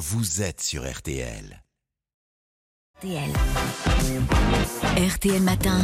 vous 0.00 0.40
êtes 0.40 0.62
sur 0.62 0.90
RTL. 0.90 1.62
RTL. 2.96 3.30
RTL 4.96 5.42
Matin. 5.42 5.78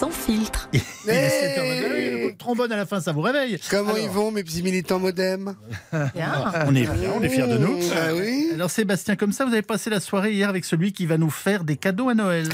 Sans 0.00 0.08
filtre. 0.08 0.70
Il 0.72 0.80
est 1.10 1.58
7h22, 1.58 2.28
le 2.30 2.36
trombone 2.38 2.72
à 2.72 2.76
la 2.76 2.86
fin, 2.86 3.02
ça 3.02 3.12
vous 3.12 3.20
réveille. 3.20 3.58
Comment 3.68 3.90
Alors, 3.90 3.98
ils 3.98 4.08
vont, 4.08 4.30
mes 4.30 4.42
petits 4.42 4.62
militants 4.62 5.00
modem 5.00 5.54
On 5.92 6.74
est 6.74 6.84
fiers, 6.86 7.08
on 7.14 7.22
est 7.22 7.28
fiers 7.28 7.46
de 7.46 7.58
nous. 7.58 7.78
Ah 7.94 8.14
oui 8.14 8.52
Alors 8.54 8.70
Sébastien, 8.70 9.14
comme 9.14 9.32
ça, 9.32 9.44
vous 9.44 9.52
avez 9.52 9.60
passé 9.60 9.90
la 9.90 10.00
soirée 10.00 10.32
hier 10.32 10.48
avec 10.48 10.64
celui 10.64 10.94
qui 10.94 11.04
va 11.04 11.18
nous 11.18 11.28
faire 11.28 11.62
des 11.62 11.76
cadeaux 11.76 12.08
à 12.08 12.14
Noël. 12.14 12.48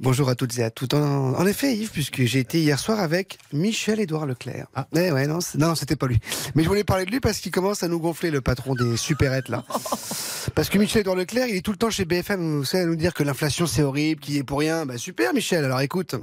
Bonjour 0.00 0.28
à 0.28 0.36
toutes 0.36 0.56
et 0.58 0.62
à 0.62 0.70
tous. 0.70 0.86
En, 0.94 1.34
en 1.34 1.46
effet, 1.46 1.74
Yves, 1.76 1.90
puisque 1.90 2.22
j'ai 2.22 2.38
été 2.38 2.60
hier 2.60 2.78
soir 2.78 3.00
avec 3.00 3.38
Michel-Édouard 3.52 4.26
Leclerc. 4.26 4.68
Ah. 4.76 4.86
Eh 4.94 5.10
ouais, 5.10 5.26
non, 5.26 5.40
non, 5.58 5.74
c'était 5.74 5.96
pas 5.96 6.06
lui. 6.06 6.20
Mais 6.54 6.62
je 6.62 6.68
voulais 6.68 6.84
parler 6.84 7.04
de 7.04 7.10
lui 7.10 7.18
parce 7.18 7.38
qu'il 7.40 7.50
commence 7.50 7.82
à 7.82 7.88
nous 7.88 7.98
gonfler, 7.98 8.30
le 8.30 8.40
patron 8.40 8.74
des 8.76 8.96
supérettes, 8.96 9.48
là. 9.48 9.64
Parce 10.54 10.70
que 10.70 10.78
Michel-Édouard 10.78 11.16
Leclerc, 11.16 11.46
il 11.48 11.56
est 11.56 11.60
tout 11.60 11.72
le 11.72 11.76
temps 11.76 11.90
chez 11.90 12.04
BFM, 12.06 12.58
vous 12.58 12.64
savez, 12.64 12.84
à 12.84 12.86
nous 12.86 12.96
dire 12.96 13.12
que 13.12 13.22
l'inflation 13.22 13.66
c'est 13.66 13.82
horrible, 13.82 14.20
qu'il 14.20 14.36
est 14.38 14.42
pour 14.44 14.60
rien. 14.60 14.86
Bah 14.86 14.96
super, 14.96 15.34
Michel, 15.34 15.64
alors 15.64 15.80
écoute. 15.82 16.14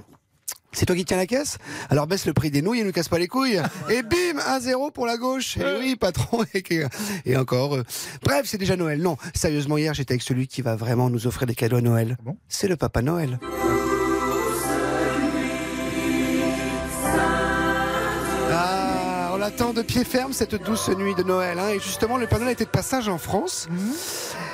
C'est 0.72 0.86
toi 0.88 0.96
qui 0.96 1.06
tiens 1.06 1.16
la 1.18 1.28
caisse? 1.28 1.58
Alors 1.90 2.08
baisse 2.08 2.26
le 2.26 2.34
prix 2.34 2.50
des 2.52 2.62
nouilles 2.62 2.80
et 2.80 2.84
ne 2.84 2.92
casse 2.92 3.08
pas 3.08 3.20
les 3.20 3.28
couilles. 3.28 3.62
Et 3.90 4.02
bim, 4.02 4.40
1-0 4.40 4.92
pour 4.94 5.06
la 5.06 5.18
gauche. 5.18 5.58
Et 5.58 5.64
oui, 5.80 5.96
patron. 5.96 6.44
Et, 7.26 7.38
encore. 7.38 7.76
euh, 7.76 7.84
Bref, 8.24 8.42
c'est 8.46 8.58
déjà 8.58 8.76
Noël. 8.76 9.00
Non, 9.02 9.16
sérieusement, 9.36 9.78
hier, 9.78 9.94
j'étais 9.94 10.14
avec 10.14 10.24
celui 10.24 10.48
qui 10.48 10.62
va 10.64 10.76
vraiment 10.76 11.10
nous 11.10 11.28
offrir 11.28 11.46
des 11.48 11.56
cadeaux 11.56 11.78
à 11.78 11.82
Noël. 11.82 12.18
Ah 12.28 12.32
c'est 12.50 12.68
le 12.68 12.76
Papa 12.78 13.02
Noël. 13.04 13.40
L'attend 19.46 19.74
de 19.74 19.84
pied 19.84 20.04
ferme 20.04 20.34
cette 20.34 20.56
douce 20.56 20.90
nuit 20.90 21.14
de 21.14 21.22
Noël. 21.22 21.60
hein. 21.60 21.70
Et 21.70 21.80
justement, 21.80 22.18
le 22.18 22.26
Père 22.26 22.40
Noël 22.40 22.54
était 22.54 22.66
de 22.66 22.70
passage 22.70 23.08
en 23.08 23.20
France. 23.20 23.68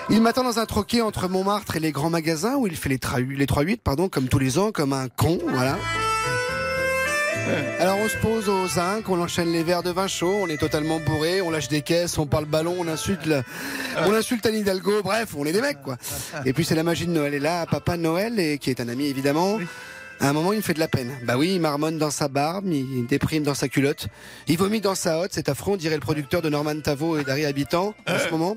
Il 0.09 0.21
m'attend 0.21 0.43
dans 0.43 0.59
un 0.59 0.65
troquet 0.65 0.99
entre 0.99 1.29
Montmartre 1.29 1.77
et 1.77 1.79
les 1.79 1.93
grands 1.93 2.09
magasins 2.09 2.55
où 2.55 2.67
il 2.67 2.75
fait 2.75 2.89
les, 2.89 2.97
tra- 2.97 3.25
les 3.25 3.45
3-8, 3.45 3.77
pardon, 3.77 4.09
comme 4.09 4.27
tous 4.27 4.37
les 4.39 4.59
ans, 4.59 4.71
comme 4.73 4.91
un 4.91 5.07
con, 5.07 5.39
voilà. 5.47 5.77
Alors 7.79 7.97
on 8.03 8.07
se 8.09 8.17
pose 8.17 8.49
aux 8.49 8.67
zinc, 8.67 9.07
on 9.09 9.19
enchaîne 9.21 9.51
les 9.51 9.63
verres 9.63 9.81
de 9.83 9.89
vin 9.91 10.07
chaud, 10.07 10.35
on 10.41 10.47
est 10.47 10.57
totalement 10.57 10.99
bourré, 10.99 11.41
on 11.41 11.49
lâche 11.51 11.69
des 11.69 11.81
caisses, 11.81 12.17
on 12.17 12.25
parle 12.27 12.45
ballon, 12.45 12.75
on 12.77 12.87
insulte, 12.87 13.25
le- 13.25 13.43
on 14.05 14.13
insulte 14.13 14.45
Anne 14.45 14.55
Hidalgo, 14.55 15.01
bref, 15.03 15.29
on 15.37 15.45
est 15.45 15.51
des 15.53 15.61
mecs 15.61 15.81
quoi. 15.81 15.95
Et 16.45 16.51
puis 16.53 16.65
c'est 16.65 16.75
la 16.75 16.83
magie 16.83 17.07
de 17.07 17.11
Noël. 17.11 17.33
Et 17.33 17.39
là, 17.39 17.65
Papa 17.65 17.95
Noël, 17.97 18.39
et, 18.39 18.57
qui 18.57 18.69
est 18.69 18.79
un 18.81 18.89
ami 18.89 19.07
évidemment, 19.07 19.57
à 20.21 20.29
un 20.29 20.33
moment 20.33 20.53
il 20.53 20.57
me 20.57 20.61
fait 20.61 20.73
de 20.73 20.79
la 20.79 20.87
peine. 20.87 21.11
Bah 21.23 21.35
oui, 21.37 21.53
il 21.55 21.59
marmonne 21.59 21.97
dans 21.97 22.11
sa 22.11 22.27
barbe, 22.27 22.65
il 22.67 23.05
déprime 23.07 23.43
dans 23.43 23.55
sa 23.55 23.67
culotte, 23.67 24.07
il 24.47 24.57
vomit 24.57 24.79
dans 24.79 24.95
sa 24.95 25.19
hotte, 25.19 25.31
c'est 25.33 25.49
affront, 25.49 25.75
dirait 25.75 25.95
le 25.95 26.01
producteur 26.01 26.41
de 26.41 26.49
Norman 26.49 26.79
Tavo 26.79 27.17
et 27.17 27.23
d'Harry 27.23 27.45
Habitant 27.45 27.95
en 28.07 28.19
ce 28.19 28.29
moment. 28.29 28.55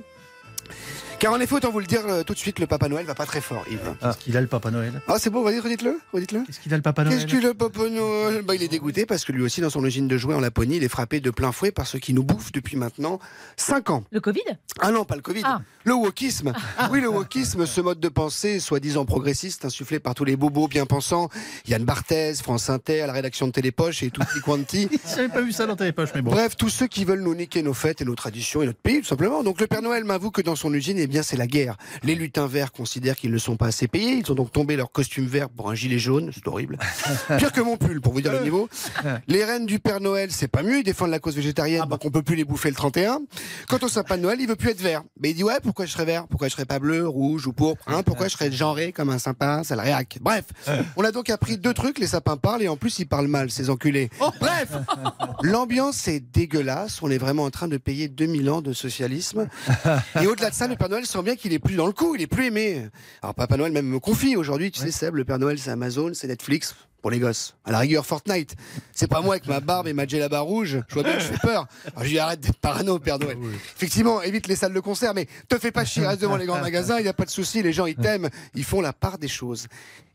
Car 1.25 1.33
en 1.33 1.41
effet, 1.41 1.55
autant 1.55 1.71
vous 1.71 1.81
le 1.81 1.87
dire 1.87 2.03
euh, 2.07 2.23
tout 2.23 2.35
de 2.35 2.39
suite, 2.39 2.59
le 2.59 2.67
Papa 2.67 2.87
Noël 2.87 3.07
va 3.07 3.15
pas 3.15 3.25
très 3.25 3.41
fort, 3.41 3.65
Yves. 3.71 3.95
Qu'est-ce 3.99 4.19
qu'il 4.19 4.37
a 4.37 4.43
le 4.43 4.47
Papa 4.47 4.71
Noël? 4.71 5.01
Ah 5.09 5.15
c'est 5.19 5.31
bon, 5.31 5.43
vas-y, 5.43 5.59
redites-le, 5.59 5.99
redites-le. 6.13 6.41
Qu'est-ce 6.45 6.61
qu'il 6.61 6.75
a 6.75 6.77
le 6.77 6.83
Papa 6.83 7.03
Noël? 7.03 7.17
Qu'est-ce 7.17 7.27
qu'il 7.27 7.47
a, 7.47 7.55
Papa 7.55 7.89
Noël? 7.89 8.43
Bah, 8.43 8.55
Il 8.55 8.63
est 8.63 8.69
dégoûté 8.69 9.07
parce 9.07 9.25
que 9.25 9.33
lui 9.33 9.41
aussi, 9.43 9.63
dans 9.63 9.71
son 9.71 9.83
usine 9.87 10.07
de 10.07 10.19
jouets 10.19 10.35
en 10.35 10.41
Laponie, 10.41 10.77
il 10.77 10.85
est 10.85 10.89
frappé 10.89 11.21
de 11.21 11.31
plein 11.31 11.51
fouet 11.51 11.71
par 11.71 11.87
ce 11.87 11.97
qui 11.97 12.13
nous 12.13 12.25
bouffe 12.25 12.53
depuis 12.53 12.77
maintenant 12.77 13.21
5 13.57 13.89
ans. 13.89 14.05
Le 14.11 14.21
Covid? 14.21 14.43
Ah 14.81 14.91
non, 14.91 15.07
pas 15.07 15.17
le 15.17 15.23
Covid. 15.23 15.41
Ah. 15.45 15.63
Le 15.85 15.95
wokisme. 15.95 16.53
Oui, 16.91 17.01
le 17.01 17.09
wokisme, 17.09 17.65
ce 17.65 17.81
mode 17.81 18.01
de 18.01 18.09
pensée 18.11 18.61
soi-disant 18.61 19.07
progressiste, 19.07 19.65
insufflé 19.65 20.01
par 20.01 20.15
tous 20.15 20.27
les 20.27 20.37
bobos 20.37 20.69
bien 20.69 20.85
pensants. 20.85 21.31
Yann 21.67 21.85
Barthès, 21.85 22.43
France 22.43 22.69
Inter, 22.69 23.05
la 23.07 23.15
rédaction 23.15 23.47
de 23.47 23.53
Télépoche 23.53 24.03
et 24.03 24.11
tutti 24.11 24.41
quanti. 24.45 24.91
J'avais 25.17 25.31
pas 25.31 25.41
vu 25.41 25.53
ça 25.53 25.65
dans 25.65 25.77
tes 25.77 25.91
poches, 25.93 26.11
mais 26.15 26.21
bon. 26.21 26.33
Bref, 26.33 26.55
tous 26.55 26.69
ceux 26.69 26.87
qui 26.87 27.07
veulent 27.07 27.23
nous 27.23 27.35
niquer 27.35 27.63
nos 27.63 27.73
fêtes 27.73 28.03
et 28.03 28.05
nos 28.05 28.15
traditions 28.15 28.61
et 28.61 28.67
notre 28.67 28.79
pays, 28.79 29.01
tout 29.01 29.07
simplement. 29.07 29.43
Donc 29.43 29.59
le 29.59 29.67
Père 29.67 29.81
Noël 29.81 30.05
m'avoue 30.05 30.31
que 30.31 30.43
dans 30.43 30.57
son 30.57 30.75
usine, 30.75 30.99
eh 30.99 31.14
bien, 31.15 31.23
c'est 31.23 31.37
la 31.37 31.47
guerre. 31.47 31.77
Les 32.03 32.17
lutins 32.17 32.49
verts 32.49 32.73
considèrent 32.73 33.15
qu'ils 33.15 33.31
ne 33.31 33.39
sont 33.39 33.57
pas 33.57 33.67
assez 33.67 33.87
payés. 33.87 34.15
Ils 34.15 34.33
ont 34.33 34.35
donc 34.35 34.51
tombé 34.51 34.75
leur 34.75 34.91
costume 34.91 35.27
vert 35.27 35.49
pour 35.49 35.71
un 35.71 35.75
gilet 35.77 36.01
jaune. 36.01 36.33
C'est 36.35 36.49
horrible. 36.49 36.77
Pire 37.39 37.53
que 37.53 37.61
mon 37.61 37.77
pull, 37.77 38.01
pour 38.01 38.13
vous 38.13 38.21
dire 38.21 38.33
le 38.33 38.41
niveau. 38.41 38.69
Les 39.29 39.45
reines 39.45 39.65
du 39.65 39.79
Père 39.79 40.01
Noël, 40.01 40.33
c'est 40.33 40.49
pas 40.49 40.65
mieux. 40.65 40.79
Ils 40.79 40.83
défendent 40.83 41.13
la 41.13 41.21
cause 41.21 41.37
végétarienne, 41.37 41.85
donc 41.89 42.05
on 42.05 42.11
peut 42.11 42.23
plus 42.23 42.35
les 42.35 42.43
bouffer 42.43 42.69
le 42.69 42.75
31. 42.75 43.21
Quant 43.69 43.79
au 43.81 43.89
sapin 43.89 44.17
de 44.17 44.23
Noël, 44.23 44.41
il 44.41 44.49
veut 44.49 44.57
plus 44.57 44.71
être 44.71 44.81
vert. 44.81 45.05
Mais 45.21 45.31
il 45.31 45.35
dit 45.35 45.45
ouais, 45.45 45.61
pourquoi 45.63 45.87
je 45.87 45.93
serais 45.93 46.05
vert? 46.05 46.27
Pourquoi 46.27 46.49
je 46.49 46.55
serais 46.55 46.65
pas 46.65 46.81
bleu, 46.81 47.07
rouge 47.07 47.47
ou 47.47 47.53
pourpre 47.53 47.85
hein? 47.87 48.03
Pourquoi 48.03 48.27
je 48.27 48.33
serais 48.33 48.51
genré 48.51 48.91
comme 48.91 49.11
un 49.11 49.21
sympa 49.21 49.63
Ça 49.63 49.77
le 49.77 49.83
réac? 49.83 50.19
Bref, 50.21 50.47
on 50.97 51.05
a 51.05 51.13
donc 51.13 51.31
appris 51.31 51.59
deux 51.59 51.75
trucs. 51.75 52.01
Les 52.01 52.09
sapins 52.09 52.37
parlent 52.37 52.63
et 52.63 52.69
en 52.69 52.77
plus 52.77 52.99
ils 52.99 53.07
parlent 53.07 53.29
mal, 53.29 53.53
ces 53.53 53.71
enculés. 53.71 54.11
Bref, 54.41 54.71
L'ambiance 55.43 56.09
est 56.09 56.21
dégueulasse. 56.21 57.03
On 57.03 57.11
est 57.11 57.19
vraiment 57.19 57.45
en 57.45 57.51
train 57.51 57.69
de 57.69 57.77
payer 57.77 58.09
2000 58.09 58.51
ans 58.51 58.63
de 58.63 58.73
socialisme. 58.73 59.47
Et 60.21 60.27
au-delà 60.27 60.51
de 60.51 60.55
ça, 60.55 60.67
le 60.67 60.75
Père 60.75 60.89
Noël 60.89 61.04
sent 61.05 61.23
bien 61.23 61.37
qu'il 61.37 61.53
est 61.53 61.59
plus 61.59 61.77
dans 61.77 61.87
le 61.87 61.93
coup, 61.93 62.15
il 62.15 62.23
est 62.23 62.27
plus 62.27 62.47
aimé. 62.47 62.89
Alors 63.23 63.35
Papa 63.35 63.57
Noël 63.57 63.73
même 63.73 63.87
me 63.87 64.01
confie 64.01 64.37
aujourd'hui, 64.37 64.71
tu 64.71 64.81
sais 64.81 64.91
Seb, 64.91 65.17
le 65.17 65.25
Père 65.25 65.39
Noël 65.39 65.59
c'est 65.59 65.71
Amazon, 65.71 66.13
c'est 66.15 66.27
Netflix 66.27 66.75
pour 67.05 67.11
les 67.11 67.19
gosses. 67.19 67.55
À 67.67 67.71
la 67.71 67.81
rigueur 67.81 68.07
Fortnite. 68.07 68.57
C'est 68.93 69.09
pas 69.09 69.21
moi 69.21 69.35
avec 69.35 69.47
ma 69.47 69.61
barbe 69.61 69.87
et 69.89 69.93
ma 69.93 70.07
djellaba 70.07 70.41
rouge. 70.41 70.79
Je 70.89 70.95
vois 70.95 71.03
bien 71.03 71.13
que 71.13 71.21
je 71.21 71.27
fais 71.27 71.37
peur. 71.37 71.67
Alors 71.89 71.99
je 71.99 72.05
lui 72.05 72.13
dis 72.13 72.19
arrête 72.19 72.41
d'être 72.41 72.57
parano 72.57 72.99
Père 72.99 73.19
Noël. 73.19 73.37
Effectivement, 73.77 74.23
évite 74.23 74.47
les 74.47 74.57
salles 74.57 74.73
de 74.73 74.81
concert, 74.81 75.13
mais 75.13 75.29
te 75.47 75.59
fais 75.59 75.71
pas 75.71 75.85
chier, 75.85 76.07
reste 76.07 76.23
devant 76.23 76.39
les 76.39 76.47
grands 76.47 76.61
magasins, 76.63 76.99
il 76.99 77.03
n'y 77.03 77.09
a 77.09 77.13
pas 77.13 77.27
de 77.27 77.31
souci, 77.31 77.63
les 77.63 77.75
gens 77.75 77.85
ils 77.85 77.95
t'aiment, 77.95 78.31
ils 78.55 78.65
font 78.65 78.81
la 78.81 78.95
part 78.95 79.19
des 79.19 79.29
choses. 79.29 79.67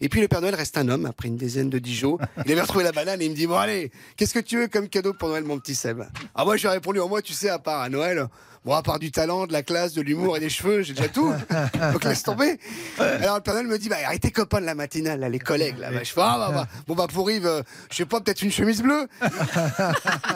Et 0.02 0.10
puis 0.10 0.20
le 0.20 0.28
Père 0.28 0.42
Noël 0.42 0.56
reste 0.56 0.80
un 0.80 0.90
homme 0.90 1.06
après 1.06 1.28
une 1.28 1.38
dizaine 1.38 1.70
de 1.70 1.78
Dijon. 1.78 2.18
Il 2.48 2.52
avait 2.54 2.62
retrouvé 2.62 2.84
la 2.84 2.92
banane 2.92 3.22
et 3.22 3.26
il 3.26 3.32
me 3.32 3.36
dit 3.36 3.46
bon 3.46 3.58
allez, 3.58 3.92
qu'est-ce 4.18 4.34
que 4.34 4.40
tu 4.40 4.58
veux 4.58 4.68
comme 4.68 4.90
cadeau 4.90 5.14
pour 5.14 5.30
Noël 5.30 5.44
mon 5.44 5.60
petit 5.60 5.76
Seb? 5.76 6.02
Ah 6.34 6.44
moi 6.44 6.58
je 6.58 6.64
lui 6.64 6.70
ai 6.70 6.72
répondu 6.72 7.00
en 7.00 7.08
moi 7.08 7.22
tu 7.22 7.34
sais 7.34 7.50
à 7.50 7.60
part 7.60 7.82
à 7.82 7.90
Noël. 7.90 8.28
Bon, 8.66 8.74
à 8.74 8.84
part 8.84 9.00
du 9.00 9.12
talent, 9.12 9.48
de 9.48 9.54
la 9.54 9.64
classe, 9.64 9.94
de 9.94 10.02
l'humour 10.02 10.36
et 10.36 10.40
des 10.40 10.50
cheveux, 10.50 10.82
j'ai 10.82 10.94
déjà 10.94 11.08
tout. 11.08 11.34
Donc 11.94 12.04
laisse 12.04 12.24
tomber. 12.24 12.60
Alors 13.00 13.38
le 13.38 13.42
Père 13.42 13.54
Noël 13.54 13.68
me 13.68 13.78
dit, 13.78 13.88
bah, 13.88 13.98
arrêtez 14.06 14.32
copains 14.32 14.60
de 14.60 14.66
la 14.66 14.76
matinale, 14.76 15.22
là, 15.22 15.30
les 15.30 15.40
collègues. 15.40 15.78
Là. 15.78 15.92
Bah, 15.92 16.00
je 16.04 16.12
fais, 16.12 16.22
ah, 16.22 16.36
bah, 16.38 16.52
bah. 16.54 16.68
bon, 16.88 16.96
bah, 16.96 17.08
pour 17.12 17.32
Yves, 17.32 17.46
euh, 17.46 17.62
je 17.90 17.98
sais 17.98 18.06
pas, 18.06 18.20
peut-être 18.20 18.42
une 18.42 18.52
chemise 18.52 18.82
bleue. 18.82 19.08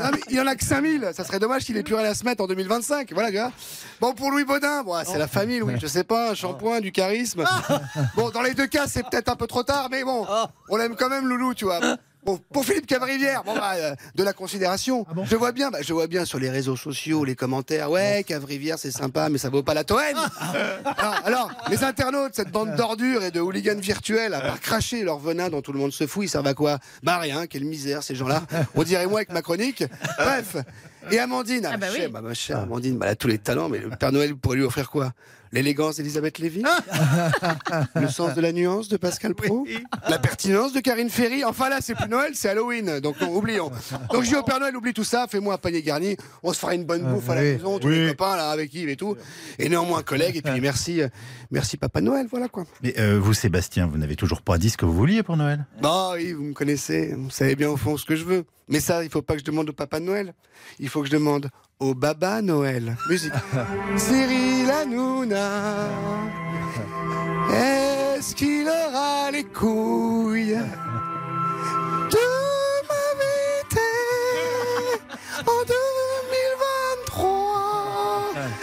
Non, 0.04 0.10
mais 0.12 0.20
il 0.30 0.36
y 0.36 0.42
en 0.42 0.48
a 0.48 0.56
que 0.56 0.64
5000. 0.64 1.12
Ça 1.14 1.24
serait 1.24 1.40
dommage 1.40 1.64
qu'il 1.64 1.78
ait 1.78 1.84
plus 1.84 1.96
rien 1.96 2.10
à 2.10 2.14
se 2.14 2.24
mettre 2.26 2.44
en 2.44 2.48
2025. 2.48 3.12
Voilà, 3.14 3.32
gars. 3.32 3.52
Bon, 4.02 4.14
pour 4.14 4.32
Louis 4.32 4.44
Baudin, 4.44 4.84
bon, 4.84 4.96
c'est 5.06 5.18
la 5.18 5.28
famille, 5.28 5.60
Louis. 5.60 5.76
Je 5.80 5.88
sais 5.88 6.04
pas, 6.04 6.32
un 6.32 6.36
shampoing, 6.36 6.82
du 6.82 6.92
charisme. 6.92 7.44
Bon, 8.16 8.30
dans 8.30 8.42
les 8.42 8.54
deux 8.54 8.68
cas, 8.68 8.88
c'est 8.88 9.04
peut-être 9.04 9.30
un 9.30 9.36
peu 9.36 9.48
trop 9.48 9.64
tard, 9.64 9.88
mais 9.90 10.04
bon, 10.04 10.26
on 10.70 10.78
l'aime 10.78 10.96
quand 10.96 11.10
même, 11.10 11.28
Loulou, 11.28 11.54
tu 11.54 11.66
vois. 11.66 11.80
Pour 12.26 12.66
Philippe 12.66 12.88
Cavrivière, 12.88 13.44
bon, 13.44 13.56
bah, 13.56 13.74
euh, 13.76 13.96
de 14.16 14.24
la 14.24 14.34
considération. 14.34 15.06
je 15.26 15.36
vois 15.36 15.52
bien, 15.52 15.70
bah, 15.70 15.80
je 15.82 15.94
vois 15.94 16.08
bien 16.08 16.26
sur 16.26 16.40
les 16.40 16.50
réseaux 16.50 16.76
sociaux, 16.76 17.26
les 17.26 17.36
commentaires. 17.36 17.92
Ouais, 17.92 18.24
Cavrivière, 18.26 18.80
c'est 18.80 18.92
sympa, 18.92 19.30
mais 19.30 19.38
ça 19.38 19.50
vaut 19.50 19.64
pas 19.64 19.74
la 19.74 19.84
Touraine. 19.84 20.18
alors, 20.98 21.16
alors, 21.26 21.52
les 21.70 21.84
internautes, 21.84 22.36
cette 22.36 22.52
bande 22.52 22.76
d'ordures 22.76 23.24
et 23.24 23.32
de 23.32 23.40
hooligans 23.40 23.80
virtuels, 23.80 24.34
à 24.34 24.42
part 24.42 24.60
cracher 24.60 25.04
leur 25.04 25.20
venin 25.20 25.50
dont 25.50 25.62
tout 25.62 25.74
le 25.74 25.80
monde 25.80 25.92
se 25.92 26.08
fout, 26.08 26.26
ils 26.26 26.30
servent 26.30 26.48
à 26.48 26.54
quoi? 26.54 26.80
Bah 27.04 27.18
rien, 27.18 27.48
quelle 27.48 27.66
misère 27.66 28.04
ces 28.04 28.16
gens-là. 28.16 28.44
On 28.76 28.84
dirait 28.84 29.06
moi 29.08 29.20
avec 29.20 29.32
ma 29.32 29.42
chronique. 29.42 29.84
Bref. 30.18 30.58
Et 31.12 31.20
Amandine, 31.20 31.66
Ah 31.72 31.78
bah 31.78 31.88
ma 31.88 31.92
oui. 31.92 31.98
chère, 31.98 32.10
bah, 32.12 32.22
ma 32.22 32.34
chère 32.34 32.60
Amandine, 32.60 32.98
bah, 32.98 33.06
elle 33.08 33.12
a 33.14 33.16
tous 33.16 33.28
les 33.28 33.38
talents, 33.38 33.70
mais 33.70 33.80
le 33.80 33.90
Père 33.90 34.12
Noël 34.12 34.36
pourrait 34.36 34.58
lui 34.58 34.64
offrir 34.64 34.90
quoi? 34.90 35.12
L'élégance 35.52 35.98
d'Elisabeth 35.98 36.40
Lévy? 36.40 36.64
Le 37.96 38.08
sens 38.08 38.34
de 38.34 38.42
la 38.42 38.52
nuance 38.52 38.88
de 38.88 38.98
Pascal 38.98 39.36
Pro? 39.36 39.66
La 40.10 40.18
pertinence 40.18 40.74
de 40.74 40.80
Karine 40.80 41.12
Ferry? 41.12 41.44
Enfin 41.44 41.70
là, 41.70 41.78
c'est 41.80 41.94
plus 41.94 42.10
Noël, 42.10 42.32
c'est 42.34 42.50
Halloween, 42.50 43.00
donc 43.00 43.22
non, 43.22 43.36
oublions. 43.36 43.72
Donc 44.12 44.24
je 44.24 44.30
dis 44.30 44.36
au 44.36 44.42
Père 44.42 44.60
Noël, 44.60 44.76
oublie 44.76 44.94
tout 44.94 45.04
ça, 45.04 45.28
fais-moi 45.30 45.54
un 45.54 45.58
panier 45.58 45.84
garni, 45.84 46.18
on 46.42 46.54
se 46.54 46.58
fera 46.60 46.74
une 46.74 46.86
bonne 46.86 47.04
bouffe 47.04 47.30
à 47.30 47.36
la 47.36 47.42
oui. 47.42 47.52
maison, 47.54 47.78
tous 47.78 47.90
les 47.90 48.08
copains 48.10 48.36
là, 48.36 48.50
avec 48.50 48.74
Yves 48.74 48.90
et 48.90 48.96
tout. 48.96 49.16
Et 49.60 49.70
néanmoins, 49.70 50.02
collègues, 50.02 50.38
et 50.38 50.42
puis 50.42 50.60
merci, 50.62 51.02
euh, 51.04 51.08
merci 51.52 51.78
Papa 51.78 52.02
Noël, 52.02 52.26
voilà 52.32 52.48
quoi. 52.48 52.66
Mais 52.82 52.96
euh, 53.00 53.20
vous, 53.22 53.36
Sébastien, 53.36 53.86
vous 53.86 54.00
n'avez 54.00 54.16
toujours 54.16 54.42
pas 54.42 54.58
dit 54.58 54.72
ce 54.72 54.78
que 54.78 54.86
vous 54.86 54.94
vouliez 54.94 55.22
pour 55.22 55.38
Noël? 55.38 55.68
Bon, 55.82 56.14
oui, 56.16 56.34
vous 56.34 56.44
me 56.46 56.54
connaissez, 56.54 57.14
vous 57.16 57.30
savez 57.30 57.56
bien 57.56 57.70
au 57.70 57.78
fond 57.78 57.96
ce 57.98 58.06
que 58.06 58.16
je 58.16 58.24
veux. 58.26 58.46
Mais 58.70 58.80
ça, 58.80 59.04
il 59.04 59.10
faut 59.10 59.22
pas 59.22 59.34
que 59.34 59.42
je 59.42 59.46
demande 59.46 59.70
au 59.70 59.74
Papa 59.74 60.00
Noël. 60.00 60.34
Il 60.80 60.88
faut 60.94 61.02
que 61.02 61.08
je 61.08 61.14
demande 61.14 61.50
au 61.80 61.96
Baba 61.96 62.44
Noël. 62.44 62.96
Musique. 63.10 63.34
Cyril 63.98 64.70
Hanouna, 64.70 65.90
est-ce 67.52 68.36
qu'il 68.36 68.68
aura 68.68 69.32
les 69.32 69.44
couilles? 69.44 70.60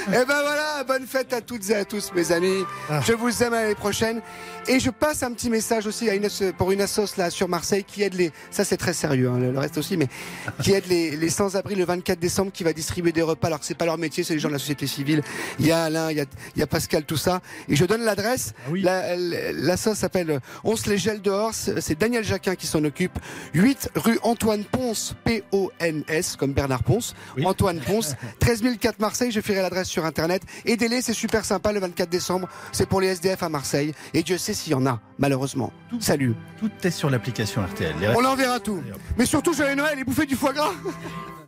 Et 0.09 0.13
ben 0.13 0.25
voilà, 0.25 0.85
bonne 0.87 1.07
fête 1.07 1.33
à 1.33 1.41
toutes 1.41 1.69
et 1.71 1.75
à 1.75 1.85
tous, 1.85 2.13
mes 2.15 2.33
amis. 2.33 2.65
Je 3.07 3.13
vous 3.13 3.43
aime 3.43 3.53
à 3.55 3.63
l'année 3.63 3.75
prochaine. 3.75 4.21
Et 4.69 4.79
je 4.79 4.91
passe 4.91 5.23
un 5.23 5.33
petit 5.33 5.51
message 5.51 5.87
aussi 5.87 6.09
à 6.09 6.15
une, 6.15 6.29
pour 6.57 6.71
une 6.73 6.81
assos 6.83 7.17
là 7.17 7.31
sur 7.31 7.49
Marseille 7.49 7.85
qui 7.85 8.03
aide 8.03 8.15
les. 8.15 8.31
Ça 8.51 8.65
c'est 8.65 8.77
très 8.77 8.93
sérieux, 8.93 9.29
hein, 9.29 9.39
le 9.39 9.59
reste 9.59 9.79
aussi, 9.79 9.97
mais 9.97 10.09
qui 10.63 10.73
aide 10.73 10.87
les, 10.87 11.17
les 11.17 11.29
sans-abri 11.31 11.75
le 11.75 11.85
24 11.85 12.19
décembre, 12.19 12.53
qui 12.53 12.63
va 12.65 12.73
distribuer 12.73 13.13
des 13.13 13.23
repas 13.23 13.49
alors 13.49 13.61
que 13.61 13.67
c'est 13.67 13.75
pas 13.75 13.87
leur 13.87 13.99
métier, 13.99 14.23
c'est 14.25 14.35
les 14.35 14.39
gens 14.41 14.49
de 14.49 14.55
la 14.55 14.59
société 14.59 14.87
civile. 14.87 15.23
Il 15.59 15.67
y 15.67 15.73
a 15.73 15.85
Alain, 15.85 16.11
il 16.11 16.19
y 16.19 16.21
a, 16.21 16.25
il 16.57 16.61
y 16.61 16.63
a 16.63 16.67
Pascal, 16.67 17.05
tout 17.05 17.17
ça. 17.17 17.41
Et 17.69 17.77
je 17.77 17.85
donne 17.85 18.03
l'adresse. 18.03 18.53
oui. 18.71 18.83
La, 18.83 19.17
la, 19.17 19.53
l'assos 19.53 19.95
s'appelle 19.95 20.41
On 20.65 20.77
se 20.77 20.89
les 20.89 20.99
gèle 20.99 21.21
dehors. 21.21 21.53
C'est 21.55 21.81
c'est 21.81 21.99
Daniel 21.99 22.23
Jacquin 22.23 22.55
qui 22.55 22.67
s'en 22.69 22.85
occupe. 22.85 23.19
8 23.55 23.91
rue 23.97 24.19
Antoine 24.23 24.65
Ponce, 24.65 25.15
P-O-N-S, 25.25 26.37
comme 26.37 26.53
Bernard 26.53 26.85
Ponce. 26.85 27.15
Oui. 27.37 27.45
Antoine 27.45 27.81
Ponce, 27.81 28.15
13 28.39 28.63
004 28.81 29.01
Marseille. 29.01 29.33
Je 29.33 29.41
ferai 29.41 29.61
l'adresse 29.63 29.90
sur 29.91 30.05
Internet. 30.07 30.43
Aidez-les, 30.65 31.03
c'est 31.03 31.13
super 31.13 31.45
sympa 31.45 31.73
le 31.73 31.81
24 31.81 32.09
décembre. 32.09 32.49
C'est 32.73 32.89
pour 32.89 33.01
les 33.01 33.09
SDF 33.09 33.43
à 33.43 33.49
Marseille. 33.49 33.93
Et 34.15 34.23
Dieu 34.23 34.39
sait 34.39 34.55
s'il 34.55 34.73
y 34.73 34.75
en 34.75 34.87
a, 34.87 35.01
malheureusement. 35.19 35.73
Salut. 36.01 36.35
Tout 36.59 36.71
est 36.83 36.91
sur 36.91 37.11
l'application 37.11 37.63
RTL. 37.63 37.95
On 38.17 38.21
l'enverra 38.21 38.61
tout. 38.61 38.83
Mais 39.19 39.27
surtout, 39.27 39.53
joyeux 39.53 39.75
Noël 39.75 39.99
et 39.99 40.05
bouffez 40.05 40.27
du 40.27 40.37
foie 40.37 40.53
gras 40.53 40.73